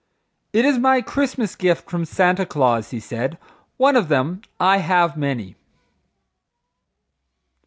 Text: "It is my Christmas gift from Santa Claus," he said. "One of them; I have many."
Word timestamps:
"It 0.51 0.65
is 0.65 0.79
my 0.79 1.01
Christmas 1.03 1.55
gift 1.55 1.87
from 1.87 2.05
Santa 2.05 2.43
Claus," 2.43 2.89
he 2.89 2.99
said. 2.99 3.37
"One 3.77 3.95
of 3.95 4.07
them; 4.07 4.41
I 4.59 4.77
have 4.77 5.15
many." 5.15 5.53